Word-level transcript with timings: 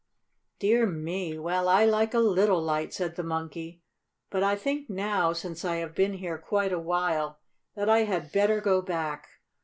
"Dear 0.57 0.87
me! 0.87 1.37
Well, 1.37 1.69
I 1.69 1.85
like 1.85 2.15
a 2.15 2.19
little 2.19 2.59
light," 2.59 2.91
said 2.91 3.17
the 3.17 3.21
Monkey. 3.23 3.83
"But 4.31 4.41
I 4.41 4.55
think 4.55 4.89
now, 4.89 5.31
since 5.31 5.63
I 5.63 5.75
have 5.75 5.93
been 5.93 6.13
here 6.13 6.39
quite 6.39 6.71
a 6.73 6.79
while, 6.79 7.37
that 7.75 7.87
I 7.87 7.99
had 8.05 8.31
better 8.31 8.61
go 8.61 8.81
back. 8.81 9.27